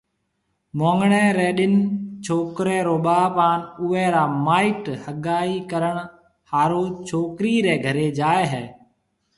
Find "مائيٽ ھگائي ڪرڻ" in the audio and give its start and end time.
4.45-5.95